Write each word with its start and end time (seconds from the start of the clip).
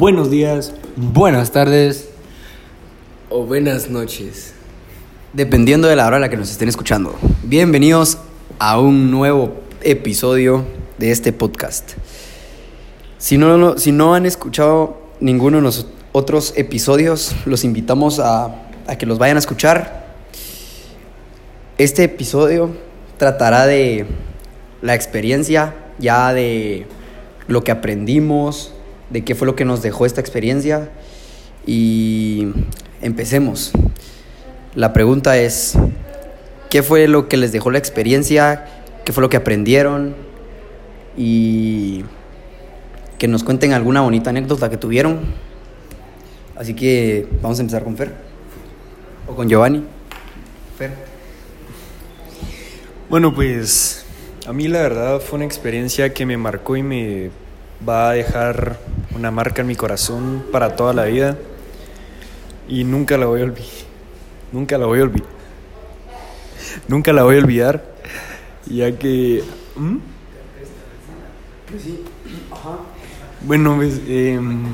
buenos 0.00 0.30
días, 0.30 0.72
buenas 0.96 1.50
tardes, 1.52 2.08
O 3.28 3.44
buenas 3.44 3.88
noches. 3.90 4.54
dependiendo 5.34 5.86
de 5.88 5.94
la 5.96 6.06
hora 6.06 6.16
a 6.16 6.20
la 6.20 6.28
que 6.30 6.36
nos 6.36 6.50
estén 6.50 6.68
escuchando. 6.68 7.14
Bienvenidos 7.44 8.18
a 8.58 8.80
un 8.80 9.10
nuevo 9.10 9.60
episodio 9.82 10.64
de 10.98 11.10
este 11.12 11.32
podcast. 11.32 11.92
Si 13.18 13.36
no, 13.38 13.56
no- 13.58 13.78
si 13.78 13.92
no 13.92 14.14
han 14.14 14.24
escuchado 14.26 14.96
ninguno 15.20 15.58
de 15.58 15.62
los 15.62 15.86
otros 16.12 16.54
episodios, 16.56 17.36
los 17.44 17.62
invitamos 17.64 18.18
a, 18.18 18.46
a 18.88 18.96
que 18.98 19.04
los 19.06 19.18
vayan 19.18 19.36
a 19.36 19.40
escuchar. 19.40 20.06
Este 21.78 22.04
episodio 22.04 22.70
tratará 23.18 23.66
de 23.66 24.06
la 24.82 24.94
experiencia, 24.94 25.74
ya 25.98 26.32
de 26.32 26.86
lo 27.46 27.62
que 27.62 27.70
aprendimos, 27.70 28.72
de 29.10 29.24
qué 29.24 29.34
fue 29.34 29.46
lo 29.46 29.56
que 29.56 29.64
nos 29.64 29.82
dejó 29.82 30.06
esta 30.06 30.20
experiencia. 30.20 30.90
Y 31.66 32.48
empecemos. 33.02 33.72
La 34.74 34.92
pregunta 34.92 35.36
es, 35.36 35.74
¿qué 36.70 36.82
fue 36.82 37.08
lo 37.08 37.28
que 37.28 37.36
les 37.36 37.52
dejó 37.52 37.70
la 37.70 37.78
experiencia? 37.78 38.66
¿Qué 39.04 39.12
fue 39.12 39.20
lo 39.20 39.28
que 39.28 39.36
aprendieron? 39.36 40.14
Y 41.16 42.04
que 43.18 43.28
nos 43.28 43.44
cuenten 43.44 43.72
alguna 43.72 44.00
bonita 44.00 44.30
anécdota 44.30 44.70
que 44.70 44.76
tuvieron. 44.76 45.20
Así 46.56 46.74
que 46.74 47.26
vamos 47.42 47.58
a 47.58 47.62
empezar 47.62 47.84
con 47.84 47.96
Fer. 47.96 48.14
O 49.26 49.34
con 49.34 49.48
Giovanni. 49.48 49.84
Fer. 50.78 50.92
Bueno, 53.10 53.34
pues 53.34 54.04
a 54.46 54.52
mí 54.52 54.68
la 54.68 54.82
verdad 54.82 55.20
fue 55.20 55.36
una 55.36 55.44
experiencia 55.44 56.14
que 56.14 56.24
me 56.24 56.36
marcó 56.36 56.76
y 56.76 56.82
me 56.82 57.30
va 57.86 58.10
a 58.10 58.12
dejar 58.14 58.78
una 59.14 59.30
marca 59.30 59.62
en 59.62 59.68
mi 59.68 59.76
corazón 59.76 60.44
para 60.52 60.76
toda 60.76 60.92
la 60.92 61.04
vida. 61.04 61.36
Y 62.68 62.84
nunca 62.84 63.16
la 63.16 63.26
voy 63.26 63.40
a 63.40 63.44
olvidar. 63.44 63.68
Nunca 64.52 64.78
la 64.78 64.86
voy 64.86 65.00
a 65.00 65.02
olvidar. 65.02 65.28
Nunca 66.88 67.12
la 67.12 67.22
voy 67.24 67.36
a 67.36 67.38
olvidar. 67.38 67.84
Ya 68.66 68.96
que... 68.98 69.42
¿Mm? 69.76 69.96
Bueno, 73.42 73.76
pues... 73.76 74.00
em, 74.08 74.64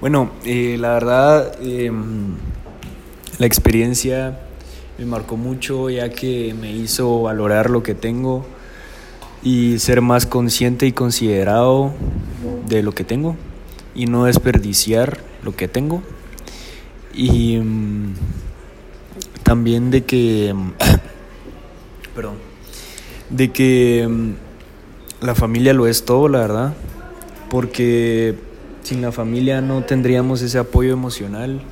bueno, 0.00 0.30
eh, 0.44 0.76
la 0.78 0.92
verdad... 0.94 1.58
em, 1.62 2.34
la 3.38 3.46
experiencia 3.46 4.38
me 4.96 5.06
marcó 5.06 5.36
mucho 5.36 5.90
ya 5.90 6.08
que 6.10 6.54
me 6.54 6.70
hizo 6.70 7.22
valorar 7.22 7.68
lo 7.68 7.82
que 7.82 7.94
tengo 7.94 8.46
y 9.42 9.78
ser 9.80 10.02
más 10.02 10.24
consciente 10.24 10.86
y 10.86 10.92
considerado 10.92 11.92
de 12.68 12.82
lo 12.82 12.92
que 12.92 13.04
tengo 13.04 13.36
y 13.94 14.06
no 14.06 14.24
desperdiciar 14.24 15.18
lo 15.42 15.54
que 15.54 15.68
tengo. 15.68 16.02
Y 17.14 17.58
mm, 17.58 18.14
también 19.42 19.90
de 19.90 20.04
que, 20.04 20.54
perdón, 22.14 22.36
de 23.30 23.52
que 23.52 24.06
mm, 24.08 25.24
la 25.24 25.34
familia 25.34 25.72
lo 25.72 25.86
es 25.86 26.04
todo, 26.04 26.28
la 26.28 26.40
verdad, 26.40 26.74
porque 27.50 28.34
sin 28.82 29.00
la 29.00 29.12
familia 29.12 29.60
no 29.60 29.82
tendríamos 29.82 30.42
ese 30.42 30.58
apoyo 30.58 30.92
emocional 30.92 31.62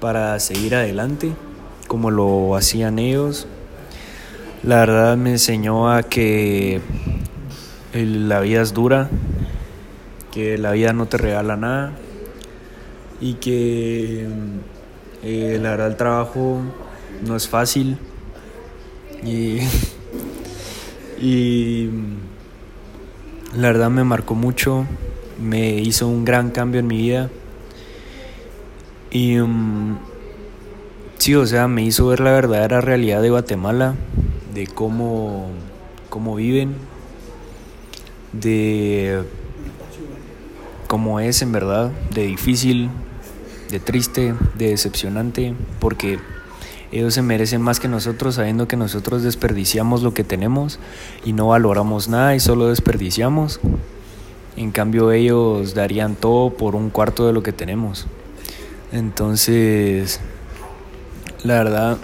para 0.00 0.38
seguir 0.40 0.74
adelante 0.74 1.32
como 1.90 2.12
lo 2.12 2.54
hacían 2.54 3.00
ellos. 3.00 3.48
La 4.62 4.76
verdad 4.76 5.16
me 5.16 5.30
enseñó 5.30 5.90
a 5.90 6.04
que 6.04 6.80
la 7.92 8.38
vida 8.40 8.62
es 8.62 8.72
dura, 8.72 9.10
que 10.32 10.58
la 10.58 10.72
vida 10.72 10.92
no 10.92 11.06
te 11.06 11.16
regala 11.16 11.56
nada 11.56 11.92
y 13.20 13.34
que 13.34 14.26
eh, 15.22 15.58
la 15.60 15.70
verdad 15.70 15.88
el 15.88 15.96
trabajo 15.96 16.60
no 17.26 17.36
es 17.36 17.48
fácil. 17.48 17.98
Y, 19.22 19.58
y 21.20 21.90
la 23.54 23.68
verdad 23.68 23.90
me 23.90 24.04
marcó 24.04 24.34
mucho, 24.34 24.86
me 25.40 25.74
hizo 25.74 26.08
un 26.08 26.24
gran 26.24 26.50
cambio 26.50 26.80
en 26.80 26.86
mi 26.86 26.96
vida. 26.98 27.30
Y 29.10 29.36
mm, 29.36 29.98
sí, 31.18 31.34
o 31.34 31.46
sea, 31.46 31.68
me 31.68 31.82
hizo 31.82 32.06
ver 32.06 32.20
la 32.20 32.32
verdadera 32.32 32.80
realidad 32.80 33.20
de 33.20 33.30
Guatemala, 33.30 33.94
de 34.54 34.66
cómo, 34.66 35.50
cómo 36.08 36.36
viven, 36.36 36.74
de 38.32 39.24
cómo 40.90 41.20
es 41.20 41.40
en 41.40 41.52
verdad, 41.52 41.92
de 42.12 42.26
difícil, 42.26 42.90
de 43.70 43.78
triste, 43.78 44.34
de 44.58 44.70
decepcionante, 44.70 45.54
porque 45.78 46.18
ellos 46.90 47.14
se 47.14 47.22
merecen 47.22 47.62
más 47.62 47.78
que 47.78 47.86
nosotros 47.86 48.34
sabiendo 48.34 48.66
que 48.66 48.76
nosotros 48.76 49.22
desperdiciamos 49.22 50.02
lo 50.02 50.14
que 50.14 50.24
tenemos 50.24 50.80
y 51.24 51.32
no 51.32 51.46
valoramos 51.46 52.08
nada 52.08 52.34
y 52.34 52.40
solo 52.40 52.66
desperdiciamos. 52.66 53.60
En 54.56 54.72
cambio 54.72 55.12
ellos 55.12 55.74
darían 55.74 56.16
todo 56.16 56.50
por 56.54 56.74
un 56.74 56.90
cuarto 56.90 57.24
de 57.24 57.34
lo 57.34 57.44
que 57.44 57.52
tenemos. 57.52 58.08
Entonces, 58.90 60.20
la 61.44 61.54
verdad, 61.54 61.98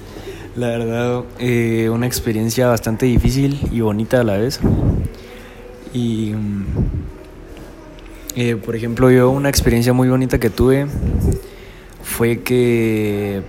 la 0.56 0.66
verdad, 0.66 1.24
eh, 1.38 1.88
una 1.90 2.06
experiencia 2.06 2.66
bastante 2.66 3.06
difícil 3.06 3.58
y 3.72 3.80
bonita 3.80 4.20
a 4.20 4.24
la 4.24 4.36
vez. 4.36 4.60
Y, 5.94 6.34
mm, 6.34 6.64
eh, 8.36 8.56
por 8.56 8.76
ejemplo, 8.76 9.10
yo 9.10 9.30
una 9.30 9.48
experiencia 9.48 9.92
muy 9.92 10.08
bonita 10.08 10.38
que 10.38 10.50
tuve 10.50 10.86
fue 12.02 12.42
que 12.42 13.42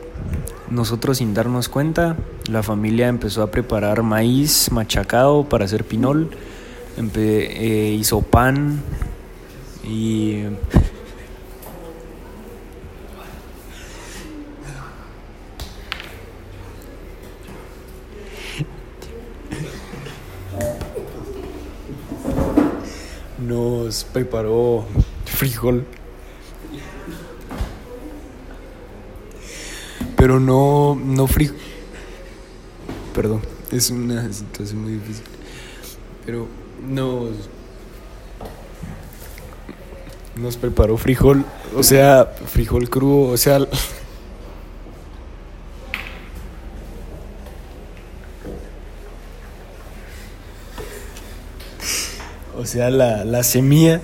nosotros 0.69 1.17
sin 1.19 1.33
darnos 1.33 1.69
cuenta, 1.69 2.17
la 2.49 2.63
familia 2.63 3.07
empezó 3.07 3.43
a 3.43 3.51
preparar 3.51 4.01
maíz 4.01 4.71
machacado 4.71 5.43
para 5.47 5.65
hacer 5.65 5.83
pinol, 5.83 6.29
eh, 7.15 7.95
hizo 7.99 8.21
pan 8.21 8.81
y 9.83 10.43
nos 23.87 24.03
preparó 24.03 24.83
frijol. 25.23 25.85
Pero 30.17 30.41
no, 30.41 30.95
no 31.01 31.25
frijol. 31.25 31.55
Perdón, 33.15 33.41
es 33.71 33.89
una 33.89 34.31
situación 34.33 34.81
muy 34.81 34.91
difícil. 34.93 35.23
Pero 36.25 36.47
nos. 36.85 37.31
Nos 40.35 40.57
preparó 40.57 40.97
frijol, 40.97 41.45
o 41.75 41.81
sea, 41.81 42.25
frijol 42.25 42.89
crudo, 42.89 43.31
o 43.31 43.37
sea. 43.37 43.59
Sea, 52.67 52.89
la, 52.89 53.25
la 53.25 53.43
semilla. 53.43 54.01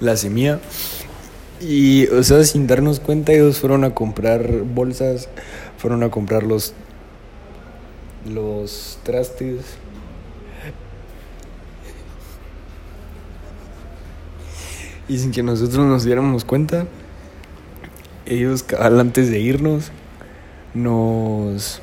La 0.00 0.16
semilla. 0.16 0.60
Y, 1.60 2.06
o 2.08 2.22
sea, 2.22 2.44
sin 2.44 2.66
darnos 2.66 3.00
cuenta, 3.00 3.32
ellos 3.32 3.58
fueron 3.58 3.84
a 3.84 3.94
comprar 3.94 4.62
bolsas, 4.62 5.28
fueron 5.76 6.04
a 6.04 6.10
comprar 6.10 6.44
los, 6.44 6.72
los 8.24 8.98
trastes. 9.02 9.64
Y 15.08 15.18
sin 15.18 15.32
que 15.32 15.42
nosotros 15.42 15.86
nos 15.86 16.04
diéramos 16.04 16.44
cuenta, 16.44 16.86
ellos, 18.26 18.64
antes 18.78 19.30
de 19.30 19.40
irnos, 19.40 19.90
nos, 20.74 21.80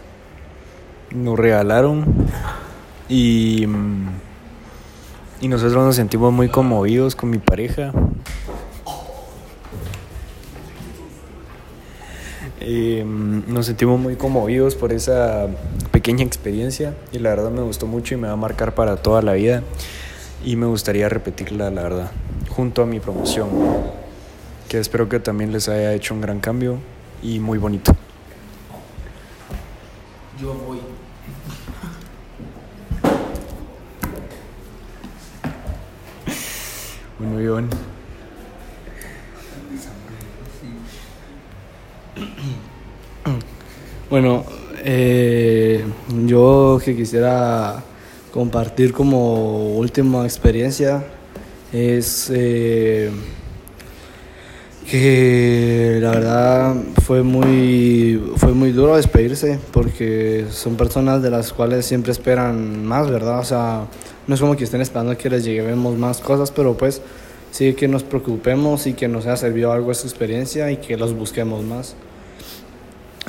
nos 1.15 1.39
regalaron 1.39 2.05
y, 3.09 3.65
mm, 3.67 4.07
y 5.41 5.47
nosotros 5.47 5.83
nos 5.85 5.95
sentimos 5.95 6.33
muy 6.33 6.49
conmovidos 6.49 7.15
con 7.15 7.29
mi 7.29 7.37
pareja. 7.37 7.91
Eh, 12.59 13.03
mm, 13.05 13.53
nos 13.53 13.67
sentimos 13.67 13.99
muy 13.99 14.15
conmovidos 14.15 14.75
por 14.75 14.91
esa 14.91 15.47
pequeña 15.91 16.23
experiencia 16.23 16.95
y 17.11 17.19
la 17.19 17.29
verdad 17.29 17.51
me 17.51 17.61
gustó 17.61 17.85
mucho 17.85 18.15
y 18.15 18.17
me 18.17 18.27
va 18.27 18.33
a 18.33 18.37
marcar 18.37 18.73
para 18.73 18.97
toda 18.97 19.21
la 19.21 19.33
vida 19.33 19.61
y 20.43 20.55
me 20.55 20.65
gustaría 20.65 21.07
repetirla, 21.07 21.69
la 21.69 21.83
verdad, 21.83 22.11
junto 22.49 22.81
a 22.81 22.85
mi 22.85 22.99
promoción, 22.99 23.49
que 24.67 24.79
espero 24.79 25.07
que 25.09 25.19
también 25.19 25.51
les 25.51 25.69
haya 25.69 25.93
hecho 25.93 26.13
un 26.13 26.21
gran 26.21 26.39
cambio 26.39 26.79
y 27.21 27.39
muy 27.39 27.57
bonito. 27.57 27.95
Yo 30.41 30.53
voy. 30.53 30.79
Unión. 37.19 37.69
Bueno, 44.09 44.45
eh, 44.83 45.83
yo 46.25 46.79
que 46.83 46.94
quisiera 47.05 47.83
compartir 48.33 48.91
como 48.91 49.77
última 49.77 50.23
experiencia 50.23 51.03
es 51.71 52.31
eh, 52.33 53.11
que 54.89 55.99
la 56.01 56.09
verdad 56.09 56.75
fue 57.03 57.21
muy, 57.21 58.19
fue 58.37 58.53
muy 58.53 58.71
duro 58.71 58.95
despedirse 58.95 59.59
porque 59.71 60.47
son 60.49 60.77
personas 60.77 61.21
de 61.21 61.29
las 61.29 61.53
cuales 61.53 61.85
siempre 61.85 62.11
esperan 62.11 62.83
más, 62.83 63.07
¿verdad? 63.07 63.37
O 63.37 63.45
sea, 63.45 63.85
no 64.25 64.33
es 64.33 64.41
como 64.41 64.55
que 64.55 64.63
estén 64.63 64.81
esperando 64.81 65.15
que 65.15 65.29
les 65.29 65.45
lleguemos 65.45 65.95
más 65.95 66.21
cosas, 66.21 66.49
pero 66.49 66.75
pues 66.75 67.03
sí 67.51 67.75
que 67.75 67.87
nos 67.87 68.01
preocupemos 68.01 68.87
y 68.87 68.93
que 68.93 69.07
nos 69.07 69.27
haya 69.27 69.37
servido 69.37 69.71
algo 69.71 69.91
esa 69.91 70.07
experiencia 70.07 70.71
y 70.71 70.77
que 70.77 70.97
los 70.97 71.13
busquemos 71.13 71.63
más. 71.63 71.95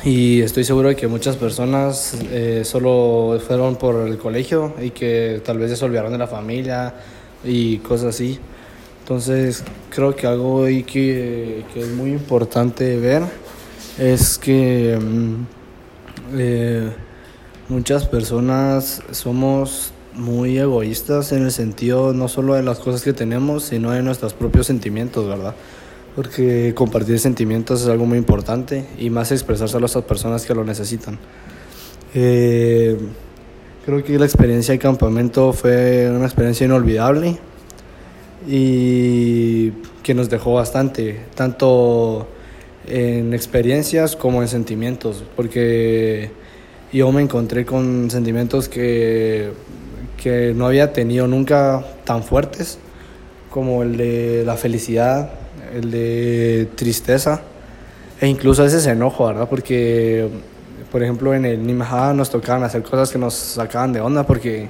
Y 0.07 0.41
estoy 0.41 0.63
seguro 0.63 0.91
de 0.91 0.95
que 0.95 1.09
muchas 1.09 1.35
personas 1.35 2.17
eh, 2.31 2.63
solo 2.65 3.41
fueron 3.45 3.75
por 3.75 4.07
el 4.07 4.19
colegio 4.19 4.73
y 4.81 4.91
que 4.91 5.43
tal 5.45 5.59
vez 5.59 5.77
se 5.77 5.85
olvidaron 5.85 6.13
de 6.13 6.19
la 6.19 6.29
familia 6.29 6.95
y 7.43 7.79
cosas 7.79 8.15
así. 8.15 8.39
Entonces 9.01 9.65
creo 9.91 10.15
que 10.15 10.29
algo 10.29 10.65
que, 10.65 11.65
que 11.75 11.81
es 11.81 11.89
muy 11.89 12.13
importante 12.13 12.97
ver 13.01 13.25
es 13.99 14.39
que 14.39 14.97
mm, 14.97 15.35
eh, 16.39 16.93
muchas 17.69 18.07
personas 18.07 19.03
somos 19.11 19.91
muy 20.15 20.57
egoístas 20.57 21.33
en 21.33 21.43
el 21.43 21.51
sentido 21.51 22.13
no 22.13 22.29
solo 22.29 22.55
de 22.55 22.63
las 22.63 22.79
cosas 22.79 23.03
que 23.03 23.13
tenemos, 23.13 23.65
sino 23.65 23.91
de 23.91 24.05
nuestros 24.05 24.35
propios 24.35 24.69
sentimientos, 24.69 25.27
¿verdad? 25.27 25.57
Porque 26.17 26.73
compartir 26.75 27.21
sentimientos 27.21 27.83
es 27.83 27.89
algo 27.89 28.07
muy 28.07 28.19
importante 28.19 28.87
y 28.99 29.11
más 29.11 29.31
expresárselo 29.31 29.85
a 29.85 29.87
esas 29.87 30.05
personas 30.05 30.47
que 30.47 30.55
lo 30.55 30.65
necesitan. 30.65 31.19
Eh, 32.15 32.97
creo 33.85 34.03
que 34.03 34.19
la 34.19 34.25
experiencia 34.25 34.73
de 34.73 34.79
campamento 34.79 35.53
fue 35.53 36.11
una 36.11 36.25
experiencia 36.25 36.65
inolvidable 36.65 37.39
y 38.49 39.71
que 40.03 40.15
nos 40.15 40.31
dejó 40.31 40.55
bastante, 40.55 41.21
tanto 41.35 42.27
en 42.89 43.35
experiencias 43.35 44.17
como 44.17 44.43
en 44.43 44.49
sentimientos, 44.49 45.25
porque 45.35 46.31
yo 46.93 47.13
me 47.13 47.23
encontré 47.23 47.67
con 47.67 48.11
sentimientos 48.11 48.69
que, 48.69 49.51
que 50.17 50.55
no 50.55 50.67
había 50.67 50.93
tenido 50.93 51.27
nunca 51.27 51.85
tan 52.05 52.23
fuertes, 52.23 52.79
como 53.51 53.83
el 53.83 53.97
de 53.97 54.45
la 54.47 54.57
felicidad, 54.57 55.31
el 55.75 55.91
de 55.91 56.69
tristeza 56.75 57.43
e 58.21 58.27
incluso 58.27 58.63
a 58.63 58.65
veces 58.65 58.87
enojo, 58.87 59.27
¿verdad? 59.27 59.49
Porque, 59.49 60.29
por 60.91 61.03
ejemplo, 61.03 61.35
en 61.35 61.45
el 61.45 61.67
Nimajá 61.67 62.15
nos 62.15 62.31
tocaban 62.31 62.63
hacer 62.65 62.83
cosas 62.83 63.11
que 63.11 63.19
nos 63.19 63.35
sacaban 63.35 63.93
de 63.93 64.01
onda 64.01 64.27
porque 64.27 64.69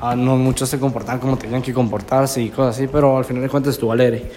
ah, 0.00 0.16
no 0.16 0.36
muchos 0.36 0.68
se 0.68 0.78
comportaban 0.78 1.20
como 1.20 1.36
tenían 1.36 1.62
que 1.62 1.74
comportarse 1.74 2.40
y 2.40 2.48
cosas 2.48 2.76
así, 2.76 2.88
pero 2.88 3.18
al 3.18 3.24
final 3.24 3.42
de 3.42 3.48
cuentas 3.48 3.74
estuvo 3.74 3.92
alegre. 3.92 4.30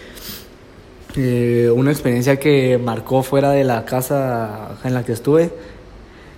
Eh, 1.18 1.72
una 1.74 1.92
experiencia 1.92 2.38
que 2.38 2.78
marcó 2.78 3.24
fuera 3.24 3.52
de 3.52 3.64
la 3.64 3.86
casa 3.86 4.78
en 4.84 4.94
la 4.94 5.06
que 5.06 5.14
estuve 5.14 5.50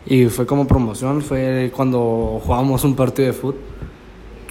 y 0.05 0.27
fue 0.27 0.45
como 0.45 0.67
promoción 0.67 1.23
fue 1.23 1.71
cuando 1.75 2.39
jugábamos 2.43 2.83
un 2.83 2.95
partido 2.95 3.27
de 3.27 3.33
fútbol 3.33 3.59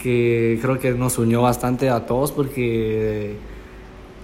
que 0.03 0.59
creo 0.61 0.79
que 0.81 0.91
nos 0.93 1.19
unió 1.19 1.43
bastante 1.43 1.91
a 1.91 2.07
todos 2.07 2.33
porque 2.33 3.37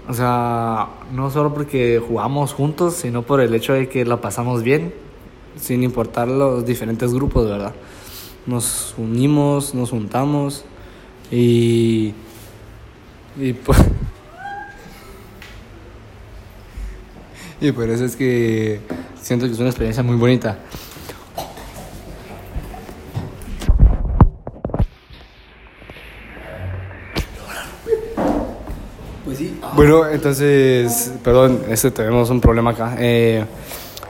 o 0.07 0.13
sea, 0.13 0.89
no 1.13 1.31
solo 1.31 1.53
porque 1.53 2.01
jugamos 2.05 2.53
juntos, 2.53 2.95
sino 2.95 3.21
por 3.21 3.39
el 3.39 3.53
hecho 3.55 3.73
de 3.73 3.87
que 3.87 4.03
la 4.05 4.19
pasamos 4.19 4.63
bien, 4.63 4.93
sin 5.59 5.83
importar 5.83 6.27
los 6.27 6.65
diferentes 6.65 7.13
grupos, 7.13 7.47
¿verdad? 7.47 7.73
Nos 8.45 8.95
unimos, 8.97 9.73
nos 9.73 9.91
juntamos 9.91 10.65
y. 11.31 12.13
Y 13.39 13.53
pues. 13.53 13.79
Y 17.61 17.71
por 17.71 17.89
eso 17.89 18.03
es 18.03 18.17
que 18.17 18.81
siento 19.21 19.45
que 19.45 19.53
es 19.53 19.59
una 19.59 19.69
experiencia 19.69 20.03
muy 20.03 20.17
bonita. 20.17 20.59
Bueno, 29.85 30.07
entonces, 30.07 31.11
perdón, 31.25 31.59
este 31.67 31.91
tenemos 31.91 32.29
un 32.29 32.39
problema 32.39 32.71
acá. 32.71 32.95
Eh, 32.99 33.43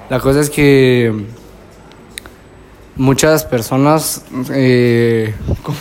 la 0.08 0.20
cosa 0.20 0.42
es 0.42 0.52
que 0.52 1.12
muchas 2.96 3.44
personas 3.44 4.24
eh, 4.52 5.34
co- 5.64 5.74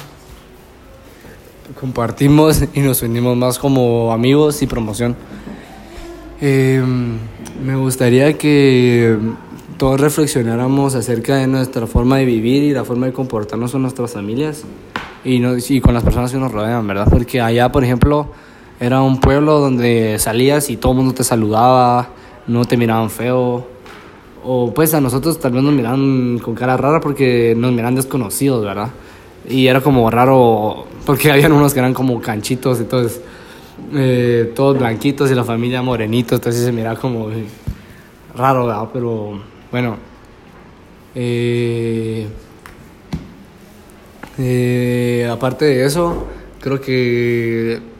compartimos 1.78 2.64
y 2.72 2.80
nos 2.80 3.02
unimos 3.02 3.36
más 3.36 3.58
como 3.58 4.14
amigos 4.14 4.62
y 4.62 4.66
promoción. 4.66 5.14
Eh, 6.40 6.82
me 7.62 7.76
gustaría 7.76 8.38
que 8.38 9.18
todos 9.76 10.00
reflexionáramos 10.00 10.94
acerca 10.94 11.36
de 11.36 11.46
nuestra 11.48 11.86
forma 11.86 12.16
de 12.16 12.24
vivir 12.24 12.62
y 12.62 12.72
la 12.72 12.86
forma 12.86 13.04
de 13.04 13.12
comportarnos 13.12 13.72
con 13.72 13.82
nuestras 13.82 14.12
familias 14.14 14.62
y, 15.22 15.38
no, 15.38 15.52
y 15.58 15.80
con 15.82 15.92
las 15.92 16.02
personas 16.02 16.32
que 16.32 16.38
nos 16.38 16.50
rodean, 16.50 16.86
¿verdad? 16.86 17.08
Porque 17.10 17.42
allá, 17.42 17.70
por 17.70 17.84
ejemplo, 17.84 18.30
era 18.82 19.00
un 19.00 19.20
pueblo 19.20 19.60
donde 19.60 20.18
salías 20.18 20.68
y 20.68 20.76
todo 20.76 20.90
el 20.90 20.98
mundo 20.98 21.14
te 21.14 21.22
saludaba, 21.22 22.08
no 22.48 22.64
te 22.64 22.76
miraban 22.76 23.10
feo. 23.10 23.64
O 24.44 24.74
pues 24.74 24.92
a 24.92 25.00
nosotros 25.00 25.38
tal 25.38 25.52
vez 25.52 25.62
nos 25.62 25.72
miraban 25.72 26.40
con 26.40 26.56
cara 26.56 26.76
rara 26.76 27.00
porque 27.00 27.54
nos 27.56 27.70
miran 27.70 27.94
desconocidos, 27.94 28.64
¿verdad? 28.64 28.88
Y 29.48 29.68
era 29.68 29.80
como 29.80 30.10
raro 30.10 30.86
porque 31.06 31.30
habían 31.32 31.52
unos 31.52 31.72
que 31.72 31.78
eran 31.78 31.94
como 31.94 32.20
canchitos, 32.20 32.80
entonces 32.80 33.20
eh, 33.94 34.52
todos 34.56 34.76
blanquitos 34.76 35.30
y 35.30 35.36
la 35.36 35.44
familia 35.44 35.80
morenitos, 35.80 36.40
entonces 36.40 36.64
se 36.64 36.72
miraba 36.72 36.98
como 36.98 37.30
eh, 37.30 37.44
raro, 38.34 38.66
¿verdad? 38.66 38.88
Pero 38.92 39.40
bueno. 39.70 39.96
Eh, 41.14 42.26
eh, 44.38 45.28
aparte 45.30 45.66
de 45.66 45.84
eso, 45.84 46.26
creo 46.60 46.80
que 46.80 47.91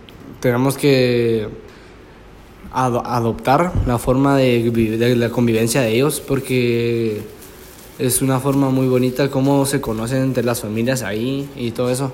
tenemos 0.43 0.77
que 0.77 1.49
ado- 2.73 3.03
adoptar 3.07 3.73
la 3.87 3.97
forma 3.99 4.37
de, 4.37 4.71
de 4.71 5.17
la 5.17 5.31
convivencia 5.31 5.81
de 5.81 5.95
ellos 5.95 6.21
porque 6.21 7.23
es 7.99 8.21
una 8.21 8.41
forma 8.41 8.69
muy 8.71 8.89
bonita 8.89 9.31
cómo 9.31 9.65
se 9.65 9.81
conocen 9.81 10.23
entre 10.25 10.43
las 10.45 10.61
familias 10.61 11.03
ahí 11.03 11.49
y 11.57 11.71
todo 11.71 11.91
eso. 11.91 12.13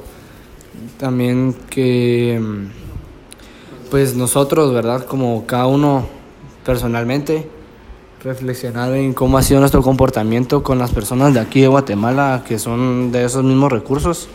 También 0.99 1.54
que 1.70 2.38
mm, 2.40 3.90
pues 3.90 4.14
nosotros, 4.14 4.73
¿verdad? 4.75 5.06
Como 5.06 5.47
cada 5.47 5.66
uno 5.66 6.06
personalmente 6.64 7.49
reflexionar 8.23 8.92
en 8.94 9.14
cómo 9.14 9.38
ha 9.38 9.42
sido 9.42 9.61
nuestro 9.61 9.80
comportamiento 9.82 10.62
con 10.62 10.78
las 10.78 10.90
personas 10.92 11.32
de 11.32 11.40
aquí 11.40 11.61
de 11.62 11.68
Guatemala 11.68 12.44
que 12.47 12.58
son 12.58 13.11
de 13.12 13.25
esos 13.25 13.42
mismos 13.44 13.73
recursos 13.73 14.28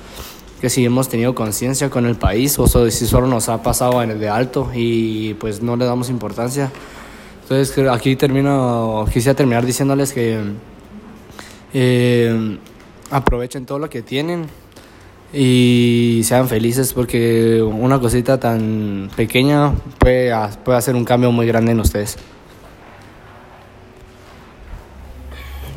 que 0.63 0.70
si 0.70 0.86
hemos 0.86 1.10
tenido 1.10 1.36
conciencia 1.36 1.89
con 1.89 2.05
el 2.05 2.15
país 2.15 2.58
o 2.58 2.67
si 2.89 3.05
solo 3.05 3.27
nos 3.27 3.50
ha 3.50 3.62
pasado 3.62 4.01
en 4.01 4.12
el 4.12 4.20
de 4.22 4.29
alto 4.29 4.72
y 4.74 5.34
pues 5.34 5.62
no 5.62 5.75
le 5.75 5.84
damos 5.84 6.10
importancia. 6.10 6.72
Entonces 7.41 7.77
aquí 7.89 8.15
termino, 8.15 9.05
quisiera 9.12 9.36
terminar 9.36 9.65
diciéndoles 9.65 10.13
que 10.13 10.39
eh, 11.74 12.58
aprovechen 13.12 13.65
todo 13.65 13.77
lo 13.77 13.89
que 13.89 14.03
tienen 14.03 14.46
y 15.34 16.22
sean 16.24 16.48
felices 16.48 16.93
porque 16.93 17.62
una 17.62 18.00
cosita 18.00 18.39
tan 18.39 19.10
pequeña 19.17 19.74
puede, 19.98 20.34
puede 20.63 20.77
hacer 20.77 20.96
un 20.96 21.03
cambio 21.03 21.29
muy 21.34 21.46
grande 21.46 21.74
en 21.74 21.82
ustedes. 21.82 22.17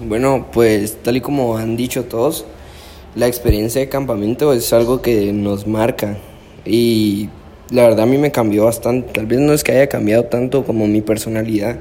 Bueno, 0.00 0.46
pues 0.52 1.02
tal 1.02 1.16
y 1.16 1.20
como 1.20 1.56
han 1.56 1.76
dicho 1.76 2.04
todos, 2.04 2.44
la 3.16 3.26
experiencia 3.26 3.80
de 3.80 3.88
campamento 3.88 4.52
es 4.52 4.72
algo 4.74 5.00
que 5.00 5.32
nos 5.32 5.66
marca 5.66 6.18
y 6.66 7.30
la 7.70 7.84
verdad 7.84 8.00
a 8.00 8.06
mí 8.06 8.18
me 8.18 8.30
cambió 8.30 8.66
bastante. 8.66 9.10
Tal 9.14 9.24
vez 9.24 9.40
no 9.40 9.54
es 9.54 9.64
que 9.64 9.72
haya 9.72 9.88
cambiado 9.88 10.24
tanto 10.24 10.64
como 10.64 10.86
mi 10.86 11.00
personalidad, 11.00 11.78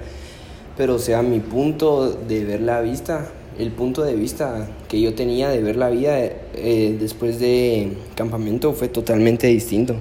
pero 0.78 0.98
sea, 0.98 1.22
mi 1.22 1.42
punto 1.42 2.10
de 2.10 2.46
ver 2.46 2.62
la 2.62 2.80
vista, 2.80 3.28
el 3.60 3.72
punto 3.72 4.04
de 4.04 4.16
vista 4.16 4.70
que 4.88 5.02
yo 5.02 5.14
tenía 5.14 5.50
de 5.50 5.62
ver 5.62 5.76
la 5.76 5.90
vida 5.90 6.18
eh, 6.18 6.96
después 6.98 7.38
de 7.40 7.90
campamento 8.16 8.72
fue 8.72 8.88
totalmente 8.88 9.48
distinto. 9.48 9.98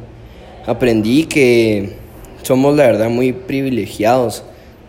Aprendí 0.66 1.24
que 1.24 1.94
somos 2.42 2.76
la 2.76 2.84
verdad 2.86 3.10
muy 3.10 3.32
privilegiados 3.32 4.44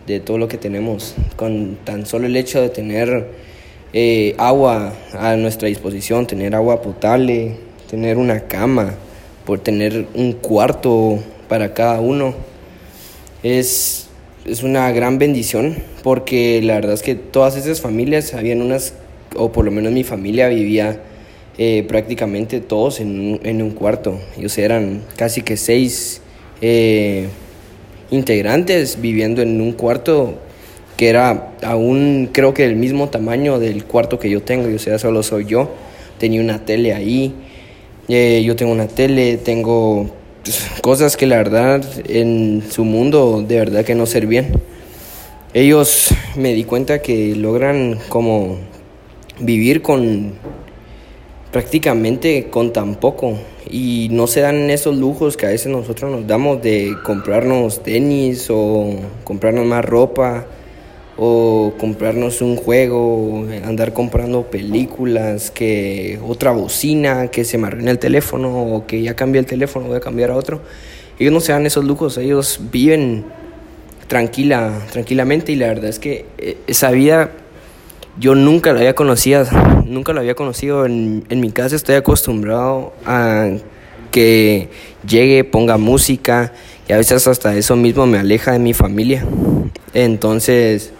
de 0.06 0.20
todo 0.20 0.38
lo 0.38 0.46
que 0.46 0.58
tenemos, 0.58 1.16
con 1.34 1.76
tan 1.82 2.06
solo 2.06 2.26
el 2.26 2.36
hecho 2.36 2.60
de 2.60 2.68
tener 2.68 3.45
eh, 3.98 4.34
agua 4.36 4.92
a 5.14 5.36
nuestra 5.36 5.68
disposición, 5.68 6.26
tener 6.26 6.54
agua 6.54 6.82
potable, 6.82 7.56
tener 7.88 8.18
una 8.18 8.40
cama, 8.40 8.92
por 9.46 9.58
tener 9.60 10.06
un 10.12 10.34
cuarto 10.34 11.18
para 11.48 11.72
cada 11.72 12.02
uno. 12.02 12.34
Es, 13.42 14.08
es 14.44 14.62
una 14.62 14.92
gran 14.92 15.18
bendición 15.18 15.76
porque 16.02 16.60
la 16.62 16.74
verdad 16.74 16.92
es 16.92 17.02
que 17.02 17.14
todas 17.14 17.56
esas 17.56 17.80
familias, 17.80 18.34
habían 18.34 18.60
unas, 18.60 18.92
o 19.34 19.50
por 19.50 19.64
lo 19.64 19.70
menos 19.70 19.92
mi 19.92 20.04
familia 20.04 20.48
vivía 20.48 21.00
eh, 21.56 21.86
prácticamente 21.88 22.60
todos 22.60 23.00
en 23.00 23.18
un, 23.18 23.40
en 23.44 23.62
un 23.62 23.70
cuarto. 23.70 24.20
Ellos 24.36 24.58
eran 24.58 25.04
casi 25.16 25.40
que 25.40 25.56
seis 25.56 26.20
eh, 26.60 27.28
integrantes 28.10 29.00
viviendo 29.00 29.40
en 29.40 29.58
un 29.58 29.72
cuarto 29.72 30.34
que 30.96 31.08
era 31.08 31.52
aún 31.62 32.30
creo 32.32 32.54
que 32.54 32.62
del 32.62 32.76
mismo 32.76 33.08
tamaño 33.08 33.58
del 33.58 33.84
cuarto 33.84 34.18
que 34.18 34.30
yo 34.30 34.42
tengo, 34.42 34.74
o 34.74 34.78
sea, 34.78 34.98
solo 34.98 35.22
soy 35.22 35.44
yo. 35.44 35.70
Tenía 36.18 36.40
una 36.40 36.64
tele 36.64 36.94
ahí, 36.94 37.34
eh, 38.08 38.42
yo 38.44 38.56
tengo 38.56 38.72
una 38.72 38.88
tele, 38.88 39.36
tengo 39.36 40.08
pues, 40.42 40.70
cosas 40.80 41.16
que 41.16 41.26
la 41.26 41.36
verdad 41.36 41.84
en 42.08 42.62
su 42.70 42.84
mundo 42.84 43.44
de 43.46 43.58
verdad 43.58 43.84
que 43.84 43.94
no 43.94 44.06
servían. 44.06 44.46
Ellos 45.52 46.14
me 46.34 46.54
di 46.54 46.64
cuenta 46.64 47.00
que 47.00 47.34
logran 47.34 47.98
como 48.08 48.56
vivir 49.38 49.82
con 49.82 50.32
prácticamente 51.52 52.48
con 52.50 52.72
tan 52.72 52.96
poco 52.96 53.34
y 53.70 54.08
no 54.10 54.26
se 54.26 54.40
dan 54.40 54.70
esos 54.70 54.96
lujos 54.96 55.36
que 55.36 55.46
a 55.46 55.50
veces 55.50 55.68
nosotros 55.68 56.10
nos 56.10 56.26
damos 56.26 56.62
de 56.62 56.94
comprarnos 57.04 57.82
tenis 57.82 58.48
o 58.50 58.94
comprarnos 59.24 59.66
más 59.66 59.84
ropa 59.84 60.46
o 61.18 61.72
comprarnos 61.78 62.42
un 62.42 62.56
juego, 62.56 63.46
andar 63.64 63.92
comprando 63.92 64.42
películas, 64.44 65.50
que 65.50 66.18
otra 66.26 66.50
bocina, 66.50 67.28
que 67.28 67.44
se 67.44 67.56
me 67.56 67.68
arruina 67.68 67.90
el 67.90 67.98
teléfono 67.98 68.74
o 68.74 68.86
que 68.86 69.02
ya 69.02 69.14
cambié 69.14 69.40
el 69.40 69.46
teléfono, 69.46 69.86
voy 69.86 69.96
a 69.96 70.00
cambiar 70.00 70.30
a 70.30 70.36
otro. 70.36 70.60
Ellos 71.18 71.32
no 71.32 71.40
se 71.40 71.52
dan 71.52 71.64
esos 71.64 71.84
lujos, 71.84 72.18
ellos 72.18 72.60
viven 72.70 73.24
tranquila, 74.08 74.86
tranquilamente 74.92 75.52
y 75.52 75.56
la 75.56 75.68
verdad 75.68 75.86
es 75.86 75.98
que 75.98 76.26
eh, 76.38 76.58
esa 76.66 76.90
vida 76.90 77.30
yo 78.18 78.34
nunca 78.34 78.72
la 78.72 78.80
había 78.80 78.94
conocido, 78.94 79.44
nunca 79.86 80.12
la 80.12 80.20
había 80.20 80.34
conocido. 80.34 80.84
En, 80.84 81.24
en 81.30 81.40
mi 81.40 81.50
casa 81.50 81.76
estoy 81.76 81.94
acostumbrado 81.94 82.92
a 83.06 83.50
que 84.10 84.68
llegue, 85.08 85.44
ponga 85.44 85.78
música 85.78 86.52
y 86.88 86.92
a 86.92 86.98
veces 86.98 87.26
hasta 87.26 87.56
eso 87.56 87.74
mismo 87.76 88.06
me 88.06 88.18
aleja 88.18 88.52
de 88.52 88.58
mi 88.58 88.74
familia. 88.74 89.26
Entonces 89.94 90.92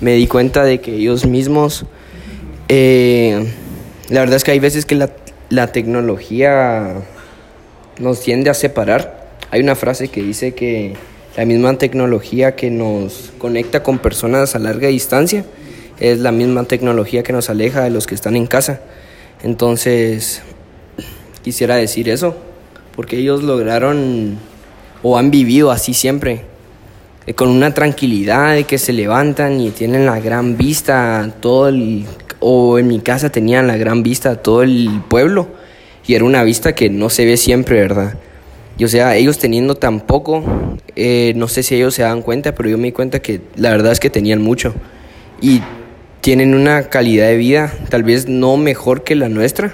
me 0.00 0.14
di 0.14 0.26
cuenta 0.26 0.64
de 0.64 0.80
que 0.80 0.94
ellos 0.94 1.26
mismos, 1.26 1.86
eh, 2.68 3.46
la 4.08 4.20
verdad 4.20 4.36
es 4.36 4.44
que 4.44 4.50
hay 4.50 4.58
veces 4.58 4.86
que 4.86 4.94
la, 4.94 5.10
la 5.50 5.72
tecnología 5.72 7.02
nos 7.98 8.20
tiende 8.20 8.50
a 8.50 8.54
separar. 8.54 9.38
Hay 9.50 9.60
una 9.60 9.74
frase 9.74 10.08
que 10.08 10.22
dice 10.22 10.54
que 10.54 10.94
la 11.36 11.44
misma 11.44 11.76
tecnología 11.78 12.54
que 12.56 12.70
nos 12.70 13.32
conecta 13.38 13.82
con 13.82 13.98
personas 13.98 14.54
a 14.54 14.58
larga 14.58 14.88
distancia 14.88 15.44
es 16.00 16.18
la 16.18 16.32
misma 16.32 16.64
tecnología 16.64 17.22
que 17.22 17.32
nos 17.32 17.50
aleja 17.50 17.82
de 17.82 17.90
los 17.90 18.06
que 18.06 18.14
están 18.14 18.36
en 18.36 18.46
casa. 18.46 18.80
Entonces, 19.42 20.42
quisiera 21.42 21.76
decir 21.76 22.08
eso, 22.08 22.36
porque 22.96 23.18
ellos 23.18 23.42
lograron 23.42 24.38
o 25.02 25.18
han 25.18 25.30
vivido 25.30 25.70
así 25.70 25.94
siempre, 25.94 26.42
con 27.32 27.48
una 27.48 27.72
tranquilidad 27.72 28.54
de 28.54 28.64
que 28.64 28.76
se 28.76 28.92
levantan 28.92 29.60
y 29.60 29.70
tienen 29.70 30.04
la 30.04 30.20
gran 30.20 30.58
vista, 30.58 31.34
todo 31.40 31.68
el, 31.68 32.04
o 32.40 32.78
en 32.78 32.88
mi 32.88 33.00
casa 33.00 33.30
tenían 33.30 33.66
la 33.66 33.78
gran 33.78 34.02
vista 34.02 34.36
todo 34.36 34.62
el 34.62 35.02
pueblo, 35.08 35.48
y 36.06 36.14
era 36.14 36.24
una 36.24 36.42
vista 36.42 36.74
que 36.74 36.90
no 36.90 37.08
se 37.08 37.24
ve 37.24 37.38
siempre, 37.38 37.80
¿verdad? 37.80 38.18
Y 38.76 38.84
o 38.84 38.88
sea, 38.88 39.16
ellos 39.16 39.38
teniendo 39.38 39.76
tan 39.76 40.00
poco, 40.00 40.44
eh, 40.96 41.32
no 41.36 41.48
sé 41.48 41.62
si 41.62 41.76
ellos 41.76 41.94
se 41.94 42.02
dan 42.02 42.22
cuenta, 42.22 42.54
pero 42.54 42.68
yo 42.68 42.76
me 42.76 42.88
di 42.88 42.92
cuenta 42.92 43.20
que 43.20 43.40
la 43.56 43.70
verdad 43.70 43.92
es 43.92 44.00
que 44.00 44.10
tenían 44.10 44.42
mucho. 44.42 44.74
Y 45.40 45.62
tienen 46.20 46.54
una 46.54 46.84
calidad 46.84 47.26
de 47.28 47.36
vida 47.36 47.72
tal 47.88 48.02
vez 48.02 48.28
no 48.28 48.56
mejor 48.56 49.04
que 49.04 49.14
la 49.14 49.28
nuestra, 49.28 49.72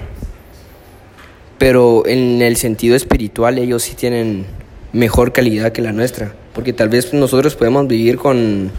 pero 1.57 2.05
en 2.05 2.41
el 2.41 2.57
sentido 2.57 2.95
espiritual 2.95 3.57
ellos 3.57 3.83
sí 3.83 3.95
tienen 3.95 4.45
mejor 4.93 5.31
calidad 5.31 5.71
que 5.71 5.81
la 5.81 5.93
nuestra, 5.93 6.33
porque 6.53 6.73
tal 6.73 6.89
vez 6.89 7.13
nosotros 7.13 7.55
podemos 7.55 7.87
vivir 7.87 8.17
con 8.17 8.71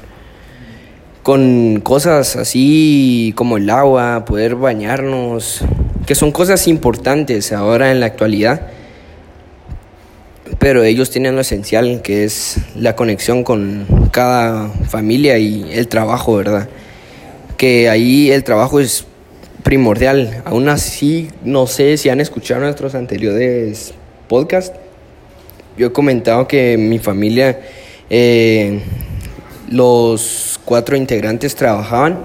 con 1.23 1.81
cosas 1.83 2.35
así 2.35 3.33
como 3.37 3.57
el 3.57 3.71
agua, 3.71 4.25
poder 4.25 4.57
bañarnos, 4.57 5.61
que 6.05 6.17
son 6.17 6.33
cosas 6.33 6.67
importantes 6.67 7.53
ahora 7.53 7.93
en 7.93 8.01
la 8.01 8.07
actualidad. 8.07 8.69
Pero 10.59 10.83
ellos 10.83 11.11
tienen 11.11 11.37
lo 11.37 11.43
esencial, 11.43 12.03
que 12.03 12.25
es 12.25 12.57
la 12.77 12.97
conexión 12.97 13.45
con 13.45 13.87
cada 14.11 14.69
familia 14.69 15.39
y 15.39 15.73
el 15.73 15.87
trabajo, 15.87 16.35
¿verdad? 16.37 16.69
que 17.63 17.89
ahí 17.89 18.33
el 18.33 18.43
trabajo 18.43 18.81
es 18.81 19.07
primordial. 19.63 20.43
Aún 20.45 20.69
así, 20.69 21.31
no 21.45 21.69
sé 21.69 21.97
si 21.97 22.09
han 22.09 22.21
escuchado 22.21 22.61
nuestros 22.61 22.97
anteriores 22.97 23.95
podcasts. 24.27 24.77
Yo 25.77 25.87
he 25.87 25.93
comentado 25.93 26.47
que 26.47 26.77
mi 26.77 26.99
familia, 26.99 27.61
eh, 28.11 28.81
los 29.71 30.61
cuatro 30.65 30.97
integrantes 30.97 31.55
trabajaban 31.55 32.19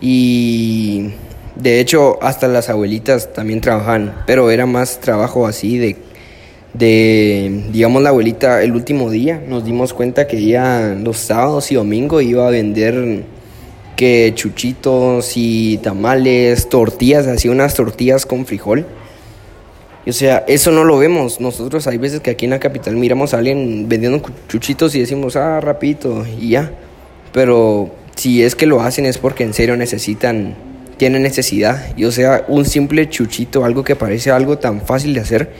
y 0.00 1.10
de 1.56 1.80
hecho 1.80 2.22
hasta 2.22 2.46
las 2.46 2.68
abuelitas 2.68 3.32
también 3.32 3.60
trabajaban, 3.60 4.14
pero 4.26 4.50
era 4.50 4.66
más 4.66 5.00
trabajo 5.00 5.46
así 5.46 5.78
de, 5.78 5.96
de, 6.72 7.64
digamos, 7.72 8.02
la 8.02 8.10
abuelita 8.10 8.62
el 8.62 8.72
último 8.72 9.10
día 9.10 9.42
nos 9.46 9.64
dimos 9.64 9.92
cuenta 9.92 10.28
que 10.28 10.38
ella 10.38 10.94
los 10.94 11.18
sábados 11.18 11.72
y 11.72 11.74
domingos 11.74 12.22
iba 12.22 12.46
a 12.46 12.50
vender 12.50 13.24
que 13.96 14.32
chuchitos 14.34 15.32
y 15.36 15.78
tamales, 15.78 16.68
tortillas, 16.68 17.26
así 17.26 17.48
unas 17.48 17.74
tortillas 17.74 18.24
con 18.24 18.46
frijol. 18.46 18.86
O 20.06 20.12
sea, 20.12 20.44
eso 20.48 20.70
no 20.70 20.84
lo 20.84 20.98
vemos. 20.98 21.40
Nosotros 21.40 21.86
hay 21.86 21.98
veces 21.98 22.20
que 22.20 22.30
aquí 22.30 22.46
en 22.46 22.52
la 22.52 22.58
capital 22.58 22.96
miramos 22.96 23.34
a 23.34 23.38
alguien 23.38 23.88
vendiendo 23.88 24.22
chuchitos 24.48 24.94
y 24.94 25.00
decimos, 25.00 25.36
ah, 25.36 25.60
rapidito, 25.60 26.24
y 26.40 26.50
ya. 26.50 26.72
Pero 27.32 27.90
si 28.16 28.42
es 28.42 28.54
que 28.54 28.66
lo 28.66 28.80
hacen 28.80 29.06
es 29.06 29.18
porque 29.18 29.44
en 29.44 29.52
serio 29.52 29.76
necesitan, 29.76 30.54
tienen 30.96 31.22
necesidad. 31.22 31.94
Y 31.96 32.04
o 32.04 32.12
sea, 32.12 32.44
un 32.48 32.64
simple 32.64 33.08
chuchito, 33.08 33.64
algo 33.64 33.84
que 33.84 33.94
parece 33.94 34.30
algo 34.30 34.58
tan 34.58 34.80
fácil 34.80 35.14
de 35.14 35.20
hacer, 35.20 35.50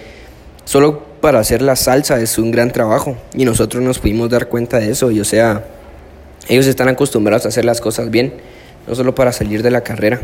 solo 0.64 1.04
para 1.20 1.38
hacer 1.38 1.60
la 1.60 1.76
salsa 1.76 2.18
es 2.20 2.38
un 2.38 2.50
gran 2.50 2.70
trabajo. 2.70 3.16
Y 3.34 3.44
nosotros 3.44 3.82
nos 3.82 3.98
pudimos 3.98 4.30
dar 4.30 4.48
cuenta 4.48 4.78
de 4.78 4.90
eso. 4.90 5.10
Y 5.10 5.20
o 5.20 5.24
sea, 5.24 5.64
ellos 6.48 6.66
están 6.66 6.88
acostumbrados 6.88 7.44
a 7.44 7.48
hacer 7.48 7.66
las 7.66 7.80
cosas 7.80 8.10
bien, 8.10 8.34
no 8.88 8.94
solo 8.94 9.14
para 9.14 9.32
salir 9.32 9.62
de 9.62 9.70
la 9.70 9.82
carrera. 9.82 10.20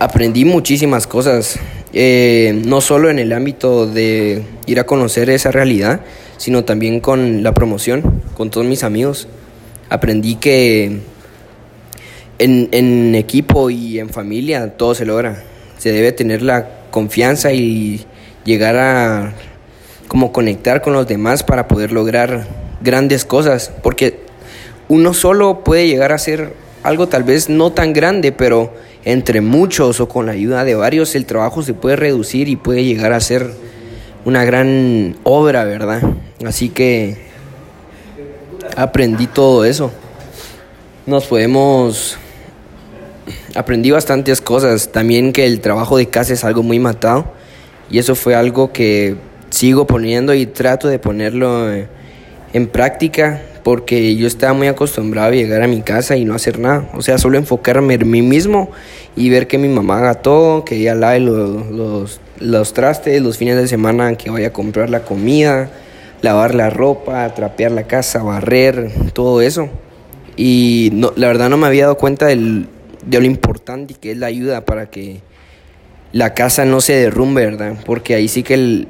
Aprendí 0.00 0.46
muchísimas 0.46 1.06
cosas, 1.06 1.58
eh, 1.92 2.58
no 2.64 2.80
solo 2.80 3.10
en 3.10 3.18
el 3.18 3.34
ámbito 3.34 3.86
de 3.86 4.42
ir 4.64 4.80
a 4.80 4.84
conocer 4.84 5.28
esa 5.28 5.50
realidad, 5.50 6.00
sino 6.38 6.64
también 6.64 7.00
con 7.00 7.42
la 7.42 7.52
promoción, 7.52 8.22
con 8.34 8.48
todos 8.48 8.66
mis 8.66 8.82
amigos. 8.82 9.28
Aprendí 9.90 10.36
que 10.36 11.00
en, 12.38 12.68
en 12.72 13.14
equipo 13.14 13.68
y 13.68 13.98
en 13.98 14.08
familia 14.08 14.74
todo 14.78 14.94
se 14.94 15.04
logra. 15.04 15.42
Se 15.76 15.92
debe 15.92 16.12
tener 16.12 16.40
la 16.40 16.66
confianza 16.90 17.52
y 17.52 18.06
llegar 18.46 18.76
a 18.78 19.34
como 20.08 20.32
conectar 20.32 20.80
con 20.80 20.94
los 20.94 21.06
demás 21.06 21.42
para 21.42 21.68
poder 21.68 21.92
lograr 21.92 22.46
grandes 22.80 23.26
cosas, 23.26 23.70
porque 23.82 24.20
uno 24.88 25.12
solo 25.12 25.62
puede 25.62 25.88
llegar 25.88 26.10
a 26.12 26.14
hacer 26.14 26.54
algo 26.82 27.08
tal 27.08 27.22
vez 27.22 27.50
no 27.50 27.72
tan 27.72 27.92
grande, 27.92 28.32
pero 28.32 28.72
entre 29.04 29.40
muchos 29.40 30.00
o 30.00 30.08
con 30.08 30.26
la 30.26 30.32
ayuda 30.32 30.64
de 30.64 30.74
varios 30.74 31.14
el 31.14 31.26
trabajo 31.26 31.62
se 31.62 31.74
puede 31.74 31.96
reducir 31.96 32.48
y 32.48 32.56
puede 32.56 32.84
llegar 32.84 33.12
a 33.12 33.20
ser 33.20 33.50
una 34.24 34.44
gran 34.44 35.16
obra, 35.22 35.64
¿verdad? 35.64 36.02
Así 36.44 36.68
que 36.68 37.16
aprendí 38.76 39.26
todo 39.26 39.64
eso. 39.64 39.90
Nos 41.06 41.26
podemos... 41.26 42.18
Aprendí 43.54 43.90
bastantes 43.90 44.40
cosas. 44.40 44.92
También 44.92 45.32
que 45.32 45.46
el 45.46 45.60
trabajo 45.60 45.96
de 45.96 46.08
casa 46.08 46.34
es 46.34 46.44
algo 46.44 46.62
muy 46.62 46.78
matado. 46.78 47.32
Y 47.90 47.98
eso 47.98 48.14
fue 48.14 48.34
algo 48.34 48.72
que 48.72 49.16
sigo 49.50 49.86
poniendo 49.86 50.34
y 50.34 50.46
trato 50.46 50.88
de 50.88 50.98
ponerlo 50.98 51.68
en 52.52 52.66
práctica 52.68 53.42
porque 53.62 54.16
yo 54.16 54.26
estaba 54.26 54.52
muy 54.52 54.68
acostumbrado 54.68 55.32
a 55.32 55.34
llegar 55.34 55.62
a 55.62 55.68
mi 55.68 55.82
casa 55.82 56.16
y 56.16 56.24
no 56.24 56.34
hacer 56.34 56.58
nada, 56.58 56.88
o 56.94 57.02
sea, 57.02 57.18
solo 57.18 57.38
enfocarme 57.38 57.94
en 57.94 58.10
mí 58.10 58.22
mismo 58.22 58.70
y 59.16 59.30
ver 59.30 59.46
que 59.46 59.58
mi 59.58 59.68
mamá 59.68 59.98
haga 59.98 60.14
todo, 60.14 60.64
que 60.64 60.76
ella 60.76 60.94
lave 60.94 61.20
los, 61.20 62.20
los, 62.40 62.72
trastes, 62.72 63.20
los 63.20 63.36
fines 63.36 63.56
de 63.56 63.68
semana 63.68 64.14
que 64.14 64.30
vaya 64.30 64.48
a 64.48 64.52
comprar 64.52 64.90
la 64.90 65.02
comida, 65.02 65.70
lavar 66.22 66.54
la 66.54 66.70
ropa, 66.70 67.32
trapear 67.34 67.72
la 67.72 67.84
casa, 67.84 68.22
barrer, 68.22 68.90
todo 69.12 69.42
eso. 69.42 69.68
Y 70.36 70.90
no, 70.92 71.12
la 71.16 71.26
verdad 71.26 71.50
no 71.50 71.56
me 71.56 71.66
había 71.66 71.84
dado 71.84 71.96
cuenta 71.96 72.26
del, 72.26 72.66
de 73.04 73.20
lo 73.20 73.26
importante 73.26 73.94
que 73.94 74.12
es 74.12 74.18
la 74.18 74.26
ayuda 74.26 74.64
para 74.64 74.90
que 74.90 75.20
la 76.12 76.34
casa 76.34 76.64
no 76.64 76.80
se 76.80 76.94
derrumbe, 76.94 77.44
¿verdad? 77.44 77.74
Porque 77.84 78.14
ahí 78.14 78.28
sí 78.28 78.42
que 78.42 78.54
el, 78.54 78.88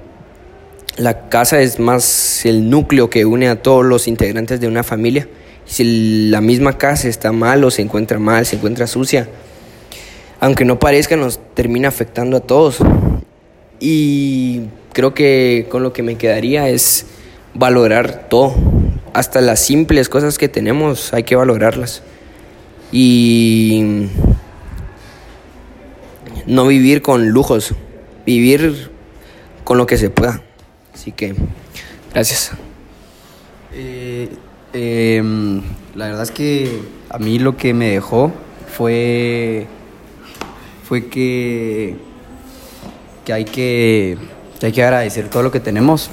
la 0.96 1.28
casa 1.28 1.60
es 1.60 1.78
más 1.78 2.44
el 2.44 2.68
núcleo 2.68 3.10
que 3.10 3.24
une 3.24 3.48
a 3.48 3.62
todos 3.62 3.84
los 3.84 4.08
integrantes 4.08 4.60
de 4.60 4.68
una 4.68 4.82
familia. 4.82 5.28
Si 5.64 6.28
la 6.30 6.40
misma 6.40 6.78
casa 6.78 7.08
está 7.08 7.32
mal 7.32 7.62
o 7.64 7.70
se 7.70 7.82
encuentra 7.82 8.18
mal, 8.18 8.44
se 8.44 8.56
encuentra 8.56 8.86
sucia, 8.86 9.28
aunque 10.40 10.64
no 10.64 10.78
parezca, 10.78 11.16
nos 11.16 11.38
termina 11.54 11.88
afectando 11.88 12.38
a 12.38 12.40
todos. 12.40 12.78
Y 13.78 14.62
creo 14.92 15.14
que 15.14 15.66
con 15.70 15.82
lo 15.82 15.92
que 15.92 16.02
me 16.02 16.16
quedaría 16.16 16.68
es 16.68 17.06
valorar 17.54 18.28
todo. 18.28 18.54
Hasta 19.12 19.40
las 19.40 19.60
simples 19.60 20.08
cosas 20.08 20.38
que 20.38 20.48
tenemos 20.48 21.12
hay 21.12 21.24
que 21.24 21.36
valorarlas. 21.36 22.02
Y 22.90 24.08
no 26.46 26.66
vivir 26.66 27.02
con 27.02 27.28
lujos, 27.28 27.74
vivir 28.26 28.90
con 29.62 29.78
lo 29.78 29.86
que 29.86 29.98
se 29.98 30.10
pueda. 30.10 30.42
Así 31.00 31.12
que, 31.12 31.34
gracias. 32.12 32.50
Eh, 33.72 34.28
em, 34.74 35.62
la 35.94 36.08
verdad 36.08 36.24
es 36.24 36.30
que 36.30 36.82
a 37.08 37.16
mí 37.16 37.38
lo 37.38 37.56
que 37.56 37.72
me 37.72 37.88
dejó 37.88 38.30
fue, 38.68 39.66
fue 40.86 41.06
que, 41.06 41.96
que, 43.24 43.32
hay 43.32 43.46
que, 43.46 44.18
que 44.58 44.66
hay 44.66 44.72
que 44.72 44.82
agradecer 44.82 45.30
todo 45.30 45.42
lo 45.42 45.50
que 45.50 45.60
tenemos. 45.60 46.10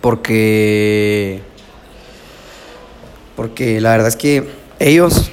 Porque, 0.00 1.40
porque 3.34 3.80
la 3.80 3.90
verdad 3.90 4.06
es 4.06 4.16
que 4.16 4.48
ellos, 4.78 5.32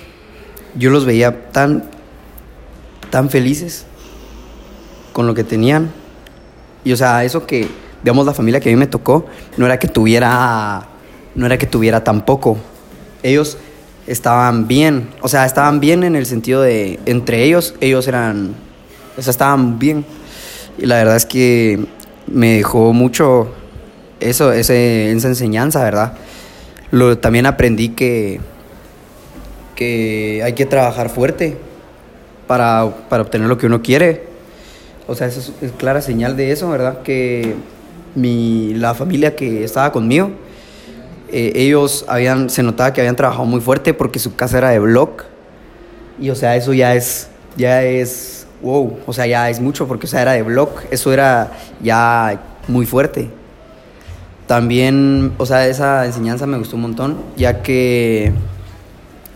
yo 0.73 0.89
los 0.89 1.05
veía 1.05 1.51
tan, 1.51 1.91
tan 3.11 3.29
felices 3.29 3.85
con 5.11 5.27
lo 5.27 5.35
que 5.35 5.43
tenían. 5.43 5.91
Y 6.83 6.91
o 6.91 6.97
sea, 6.97 7.23
eso 7.23 7.45
que, 7.45 7.82
digamos, 8.03 8.25
la 8.25 8.33
familia 8.33 8.59
que 8.59 8.69
a 8.69 8.71
mí 8.71 8.77
me 8.77 8.87
tocó, 8.87 9.25
no 9.57 9.65
era 9.65 9.79
que 9.79 9.87
tuviera, 9.87 10.87
no 11.35 11.45
era 11.45 11.57
que 11.57 11.65
tuviera 11.65 12.03
tampoco. 12.03 12.57
Ellos 13.23 13.57
estaban 14.07 14.67
bien, 14.67 15.09
o 15.21 15.27
sea, 15.27 15.45
estaban 15.45 15.79
bien 15.79 16.03
en 16.03 16.15
el 16.15 16.25
sentido 16.25 16.61
de, 16.61 16.99
entre 17.05 17.43
ellos, 17.43 17.75
ellos 17.79 18.07
eran, 18.07 18.55
o 19.17 19.21
sea, 19.21 19.31
estaban 19.31 19.79
bien. 19.79 20.05
Y 20.77 20.85
la 20.85 20.97
verdad 20.97 21.15
es 21.15 21.25
que 21.25 21.85
me 22.27 22.57
dejó 22.57 22.93
mucho 22.93 23.49
eso, 24.19 24.51
ese, 24.51 25.11
esa 25.11 25.27
enseñanza, 25.27 25.83
¿verdad? 25.83 26.13
Lo, 26.91 27.17
también 27.17 27.45
aprendí 27.45 27.89
que, 27.89 28.39
que 29.75 30.41
hay 30.43 30.53
que 30.53 30.65
trabajar 30.65 31.09
fuerte 31.09 31.57
para, 32.47 32.93
para 33.09 33.23
obtener 33.23 33.47
lo 33.47 33.57
que 33.57 33.67
uno 33.67 33.81
quiere 33.81 34.33
o 35.07 35.15
sea, 35.15 35.27
eso 35.27 35.53
es, 35.61 35.71
clara 35.73 36.01
señal 36.01 36.37
de 36.37 36.51
eso, 36.51 36.69
¿verdad? 36.69 37.01
Que 37.01 37.55
mi, 38.15 38.73
la 38.75 38.93
familia 38.93 39.35
que 39.35 39.63
estaba 39.63 39.91
conmigo, 39.91 40.31
eh, 41.31 41.51
ellos 41.55 42.05
habían, 42.07 42.49
se 42.49 42.63
notaba 42.63 42.93
que 42.93 43.01
habían 43.01 43.15
trabajado 43.15 43.45
muy 43.45 43.61
fuerte 43.61 43.93
porque 43.93 44.19
su 44.19 44.35
casa 44.35 44.57
era 44.57 44.69
de 44.69 44.79
block. 44.79 45.25
Y 46.19 46.29
o 46.29 46.35
sea, 46.35 46.55
eso 46.55 46.73
ya 46.73 46.95
es, 46.95 47.29
ya 47.57 47.83
es, 47.83 48.45
wow, 48.61 48.99
o 49.05 49.13
sea, 49.13 49.25
ya 49.25 49.49
es 49.49 49.59
mucho 49.59 49.87
porque 49.87 50.05
o 50.05 50.09
sea, 50.09 50.21
era 50.21 50.33
de 50.33 50.43
block. 50.43 50.83
Eso 50.91 51.11
era 51.11 51.51
ya 51.81 52.39
muy 52.67 52.85
fuerte. 52.85 53.29
También, 54.47 55.33
o 55.37 55.45
sea, 55.45 55.67
esa 55.67 56.05
enseñanza 56.05 56.45
me 56.45 56.57
gustó 56.57 56.75
un 56.75 56.83
montón, 56.83 57.17
ya 57.37 57.61
que, 57.61 58.33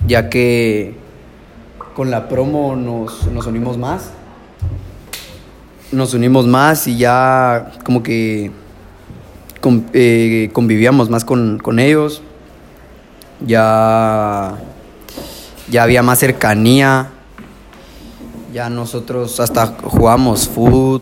ya 0.05 0.29
que 0.29 0.95
con 1.95 2.11
la 2.11 2.27
promo 2.29 2.75
nos, 2.75 3.25
nos 3.27 3.47
unimos 3.47 3.77
más 3.77 4.11
nos 5.91 6.13
unimos 6.13 6.45
más 6.45 6.87
y 6.87 6.97
ya 6.97 7.71
como 7.83 8.03
que 8.03 8.51
eh, 9.93 10.49
convivíamos 10.53 11.09
más 11.09 11.25
con, 11.25 11.79
ellos. 11.79 12.21
Ya, 13.45 14.55
ya 15.69 15.83
había 15.83 16.03
más 16.03 16.19
cercanía. 16.19 17.09
Ya 18.53 18.69
nosotros 18.69 19.39
hasta 19.39 19.67
jugamos 19.67 20.47
fútbol 20.47 21.01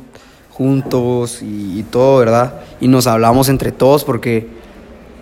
juntos 0.51 1.39
y, 1.41 1.83
todo, 1.83 2.19
¿verdad? 2.19 2.61
Y 2.79 2.87
nos 2.87 3.07
hablamos 3.07 3.49
entre 3.49 3.73
todos 3.73 4.05
porque, 4.05 4.47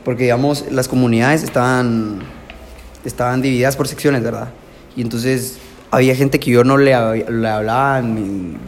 porque 0.05 0.23
digamos, 0.23 0.65
las 0.71 0.87
comunidades 0.87 1.41
estaban, 1.41 2.19
estaban 3.03 3.41
divididas 3.41 3.75
por 3.75 3.87
secciones, 3.87 4.21
¿verdad? 4.21 4.49
Y 4.95 5.01
entonces 5.01 5.57
había 5.89 6.15
gente 6.15 6.39
que 6.39 6.51
yo 6.51 6.63
no 6.63 6.77
le, 6.77 6.91
le 7.29 7.49
hablaba, 7.49 8.03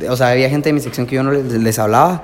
o 0.10 0.16
sea, 0.16 0.30
había 0.30 0.50
gente 0.50 0.70
de 0.70 0.74
mi 0.74 0.80
sección 0.80 1.06
que 1.06 1.16
yo 1.16 1.24
no 1.24 1.32
les, 1.32 1.80
hablaba 1.80 2.24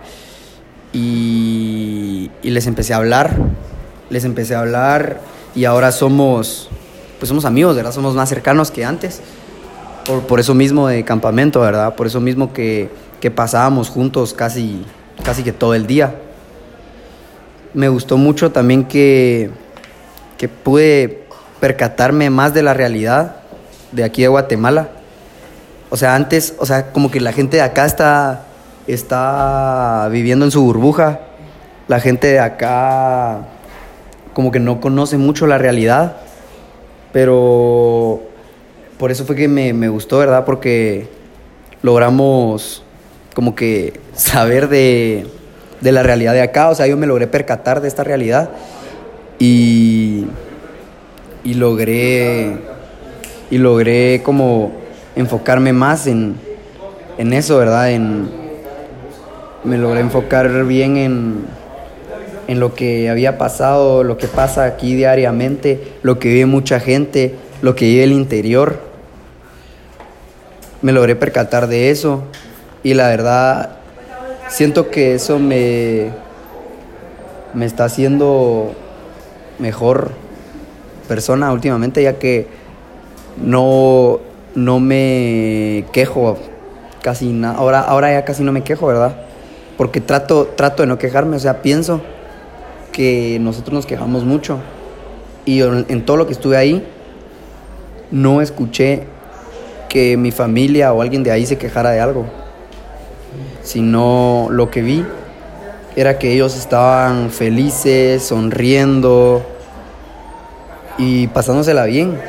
y, 0.93 2.32
les 2.43 2.67
empecé 2.67 2.93
a 2.93 2.97
hablar, 2.97 3.36
les 4.10 4.25
empecé 4.25 4.56
a 4.56 4.60
hablar 4.60 5.21
y 5.56 5.65
ahora 5.65 5.91
somos, 5.91 6.69
pues 7.19 7.30
somos 7.30 7.45
amigos, 7.45 7.75
¿verdad? 7.75 7.91
Somos 7.91 8.15
más 8.15 8.30
cercanos 8.30 8.71
que 8.71 8.84
antes, 8.84 9.21
por, 10.06 10.21
por 10.23 10.39
eso 10.39 10.54
mismo 10.54 10.88
de 10.88 11.04
campamento, 11.04 11.62
¿verdad? 11.62 11.95
Por 11.95 12.08
eso 12.08 12.19
mismo 12.19 12.54
que, 12.54 12.89
que 13.19 13.32
pasábamos 13.32 13.89
juntos 13.89 14.34
casi, 14.34 14.84
casi 15.23 15.43
que 15.43 15.54
todo 15.54 15.73
el 15.75 15.88
día. 15.88 16.15
Me 17.73 17.88
gustó 17.88 18.17
mucho 18.17 18.51
también 18.51 18.86
que, 18.86 19.49
que 20.38 20.49
pude 20.49 21.23
percatarme 21.62 22.30
más 22.30 22.54
de 22.54 22.63
la 22.63 22.73
realidad 22.73 23.38
de 23.91 24.04
aquí 24.04 24.23
de 24.23 24.27
Guatemala. 24.27 24.89
O 25.89 25.97
sea, 25.97 26.15
antes, 26.15 26.56
o 26.58 26.65
sea, 26.65 26.91
como 26.91 27.12
que 27.12 27.19
la 27.19 27.32
gente 27.32 27.58
de 27.58 27.63
acá 27.63 27.86
está, 27.86 28.45
está 28.88 30.08
viviendo 30.12 30.46
en 30.46 30.52
su 30.52 30.63
burbuja. 30.63 31.20
La 31.88 32.00
gente 32.00 32.28
de 32.28 32.39
acá 32.39 33.39
como 34.34 34.52
que 34.52 34.60
no 34.60 34.80
conoce 34.80 35.17
mucho 35.17 35.48
la 35.48 35.58
realidad. 35.58 36.17
Pero 37.12 38.22
por 38.98 39.12
eso 39.12 39.26
fue 39.26 39.36
que 39.36 39.48
me, 39.48 39.74
me 39.74 39.89
gustó, 39.89 40.20
¿verdad? 40.20 40.46
Porque 40.46 41.08
logramos 41.82 42.84
como 43.34 43.56
que 43.56 44.00
saber 44.15 44.70
de, 44.70 45.28
de 45.82 45.91
la 45.91 46.04
realidad 46.04 46.34
de 46.34 46.41
acá. 46.41 46.70
O 46.70 46.76
sea, 46.76 46.88
yo 46.88 46.98
me 46.98 47.08
logré 47.08 47.28
percatar 47.28 47.82
de 47.82 47.88
esta 47.88 48.04
realidad. 48.04 48.50
Y, 49.39 50.26
y 51.44 51.56
logré 51.56 52.58
y 53.50 53.58
logré 53.58 54.22
como 54.24 54.72
enfocarme 55.15 55.74
más 55.74 56.08
en, 56.08 56.36
en 57.17 57.34
eso, 57.34 57.58
¿verdad? 57.58 57.91
En, 57.91 58.40
me 59.63 59.78
logré 59.78 60.02
enfocar 60.02 60.65
bien 60.65 60.97
en, 60.97 61.45
en 62.47 62.60
lo 62.60 62.74
que 62.74 63.10
había 63.10 63.38
pasado, 63.38 64.04
lo 64.04 64.17
que 64.17 64.28
pasa 64.28 64.65
aquí 64.65 64.95
diariamente, 64.95 65.93
lo 66.02 66.19
que 66.19 66.30
vive 66.30 66.45
mucha 66.45 66.80
gente, 66.80 67.36
lo 67.62 67.76
que 67.76 67.86
vive 67.86 68.04
el 68.04 68.12
interior. 68.12 68.80
Me 70.82 70.91
logré 70.91 71.15
percatar 71.15 71.67
de 71.67 71.91
eso 71.91 72.24
y 72.84 72.95
la 72.95 73.08
verdad 73.08 73.78
siento 74.50 74.89
que 74.89 75.13
eso 75.13 75.39
me, 75.39 76.10
me 77.54 77.65
está 77.65 77.86
haciendo 77.86 78.74
mejor 79.60 80.12
persona 81.08 81.52
últimamente, 81.54 82.02
ya 82.02 82.17
que 82.17 82.47
no, 83.38 84.19
no 84.56 84.80
me 84.80 85.86
quejo 85.93 86.38
casi 87.02 87.32
nada. 87.32 87.58
Ahora, 87.58 87.82
ahora 87.82 88.12
ya 88.12 88.26
casi 88.26 88.43
no 88.43 88.52
me 88.52 88.63
quejo, 88.63 88.88
¿verdad? 88.88 89.15
Porque 89.82 90.00
trato, 90.00 90.46
trato 90.56 90.84
de 90.84 90.88
no 90.88 91.00
quejarme, 91.00 91.38
o 91.38 91.39
sea, 91.39 91.63
pienso 91.63 92.02
que 92.91 93.39
nosotros 93.41 93.74
nos 93.74 93.88
quejamos 93.88 94.26
mucho. 94.26 94.60
Y 95.44 95.62
en, 95.63 96.06
todo 96.06 96.17
lo 96.17 96.28
que 96.28 96.34
estuve 96.34 96.56
ahí, 96.56 96.88
no 98.12 98.41
escuché 98.44 99.08
que 99.89 100.17
mi 100.17 100.30
familia 100.30 100.94
o 100.94 101.02
alguien 101.02 101.24
de 101.24 101.32
ahí 101.32 101.48
se 101.48 101.58
quejara 101.58 101.89
de 101.89 102.00
algo. 102.00 102.28
Sino 103.63 104.50
lo 104.52 104.70
que 104.70 104.84
vi 104.84 105.04
era 105.96 106.20
que 106.20 106.32
ellos 106.32 106.56
estaban 106.56 107.32
felices, 107.32 108.22
sonriendo 108.22 109.41
y 111.00 111.26
pasándosela 111.26 111.86
bien. 111.86 112.20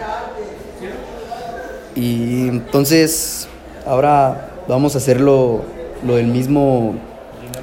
Y 1.94 2.48
entonces 2.48 3.46
ahora 3.84 4.48
vamos 4.66 4.94
a 4.94 4.98
hacerlo 4.98 5.60
lo 6.02 6.16
del 6.16 6.28
mismo 6.28 7.11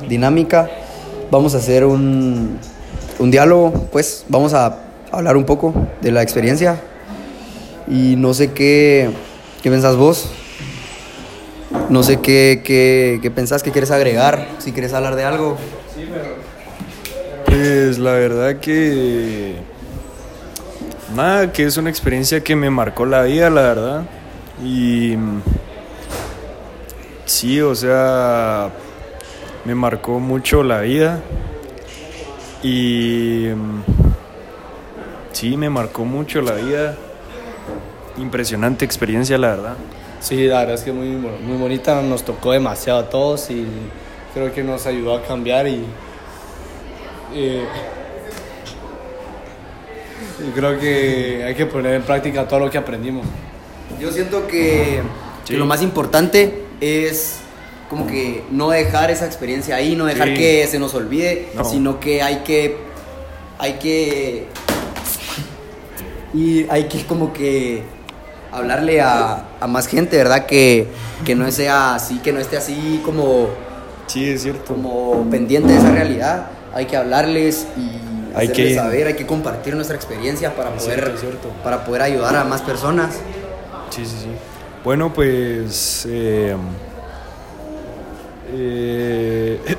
dinámica. 0.07 0.69
Vamos 1.31 1.55
a 1.55 1.57
hacer 1.57 1.85
un, 1.85 2.57
un 3.19 3.31
diálogo, 3.31 3.71
pues 3.91 4.25
vamos 4.29 4.53
a 4.53 4.79
hablar 5.11 5.37
un 5.37 5.45
poco 5.45 5.73
de 6.01 6.11
la 6.11 6.21
experiencia. 6.21 6.79
Y 7.87 8.15
no 8.15 8.33
sé 8.33 8.51
qué, 8.51 9.09
qué 9.61 9.69
pensás 9.69 9.95
vos. 9.95 10.31
No 11.89 12.03
sé 12.03 12.19
qué, 12.19 12.61
qué, 12.63 13.19
qué 13.21 13.31
pensás, 13.31 13.63
qué 13.63 13.71
quieres 13.71 13.91
agregar, 13.91 14.47
si 14.59 14.71
quieres 14.71 14.93
hablar 14.93 15.15
de 15.15 15.23
algo. 15.23 15.57
Pues 17.45 17.97
la 17.97 18.11
verdad 18.11 18.59
que... 18.59 19.55
Nada, 21.15 21.51
que 21.51 21.65
es 21.65 21.77
una 21.77 21.89
experiencia 21.89 22.43
que 22.43 22.55
me 22.55 22.69
marcó 22.69 23.05
la 23.05 23.23
vida, 23.23 23.49
la 23.49 23.61
verdad. 23.61 24.03
Y 24.63 25.15
sí, 27.25 27.59
o 27.61 27.73
sea, 27.73 28.69
me 29.69 29.75
marcó 29.75 30.19
mucho 30.19 30.63
la 30.63 30.81
vida 30.81 31.19
Y 32.63 33.49
mm, 33.55 33.81
sí, 35.31 35.55
me 35.57 35.69
marcó 35.69 36.03
mucho 36.05 36.41
la 36.41 36.53
vida. 36.53 36.95
Impresionante 38.17 38.83
experiencia, 38.83 39.37
la 39.37 39.49
verdad. 39.49 39.75
Sí, 40.21 40.47
la 40.47 40.61
verdad 40.61 40.73
es 40.73 40.81
que 40.81 40.91
muy, 40.91 41.09
muy 41.09 41.57
bonita, 41.57 42.01
nos 42.01 42.25
tocó 42.25 42.51
demasiado 42.51 42.99
a 42.99 43.09
todos 43.11 43.51
y 43.51 43.63
creo 44.33 44.51
que 44.51 44.63
nos 44.63 44.87
ayudó 44.87 45.15
a 45.15 45.21
cambiar 45.21 45.67
y, 45.67 45.85
y- 47.35 47.61
y 50.47 50.51
creo 50.55 50.79
que 50.79 51.43
hay 51.45 51.53
que 51.53 51.67
poner 51.67 51.93
en 51.93 52.01
práctica 52.01 52.47
todo 52.47 52.59
lo 52.61 52.71
que 52.71 52.77
aprendimos. 52.79 53.25
Yo 54.01 54.11
siento 54.11 54.47
que, 54.47 55.01
Sí. 55.43 55.53
que 55.53 55.57
lo 55.59 55.65
más 55.67 55.81
importante 55.83 56.63
es 56.81 57.39
como 57.89 58.05
que 58.07 58.43
no 58.51 58.69
dejar 58.69 59.09
esa 59.11 59.25
experiencia 59.25 59.75
ahí, 59.75 59.95
no 59.95 60.05
dejar 60.05 60.29
Sí. 60.29 60.33
que 60.35 60.67
se 60.67 60.77
nos 60.79 60.93
olvide, 60.93 61.49
No. 61.55 61.65
sino 61.65 61.99
que 61.99 62.21
hay 62.21 62.37
que 62.45 62.77
hay 63.57 63.73
que 63.73 64.45
y 66.33 66.65
hay 66.69 66.87
que 66.87 67.05
como 67.05 67.33
que 67.33 67.83
hablarle 68.51 69.01
a, 69.01 69.45
a 69.59 69.67
más 69.67 69.87
gente, 69.87 70.17
¿verdad? 70.17 70.45
Que, 70.45 70.87
que 71.25 71.35
no 71.35 71.49
sea 71.51 71.95
así, 71.95 72.19
que 72.19 72.31
no 72.31 72.39
esté 72.39 72.57
así 72.57 73.01
como, 73.03 73.49
Sí, 74.07 74.29
es 74.29 74.43
cierto. 74.43 74.73
como 74.75 75.27
pendiente 75.29 75.71
de 75.73 75.79
esa 75.79 75.91
realidad. 75.91 76.47
Hay 76.73 76.85
que 76.85 76.95
hablarles 76.97 77.65
y 77.77 78.37
Hay 78.37 78.49
que- 78.49 78.75
saber, 78.75 79.07
hay 79.07 79.15
que 79.15 79.25
compartir 79.25 79.75
nuestra 79.75 79.95
experiencia 79.95 80.55
para 80.55 80.75
Es 80.75 80.83
poder, 80.83 80.99
cierto, 80.99 81.15
es 81.15 81.21
cierto. 81.21 81.49
para 81.63 81.83
poder 81.83 82.03
ayudar 82.03 82.35
a 82.35 82.43
más 82.43 82.61
personas. 82.61 83.15
Sí, 83.89 84.05
sí, 84.05 84.15
sí. 84.21 84.27
Bueno, 84.83 85.11
pues. 85.11 86.05
eh, 86.09 86.55
eh, 88.51 89.59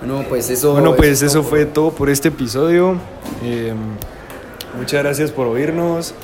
Bueno, 0.00 0.24
pues 0.28 0.48
eso. 0.48 0.72
bueno, 0.72 0.96
pues 0.96 1.10
es 1.10 1.22
eso 1.22 1.42
fue 1.42 1.66
todo 1.66 1.90
por 1.90 2.08
este 2.08 2.28
episodio. 2.28 2.96
Eh, 3.44 3.74
muchas 4.78 5.02
gracias 5.02 5.30
por 5.30 5.46
oírnos. 5.46 6.14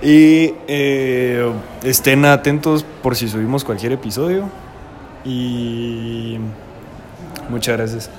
Y 0.00 0.54
eh, 0.68 1.52
estén 1.82 2.24
atentos 2.24 2.84
por 3.02 3.16
si 3.16 3.28
subimos 3.28 3.64
cualquier 3.64 3.92
episodio. 3.92 4.48
Y 5.24 6.38
muchas 7.48 7.76
gracias. 7.76 8.10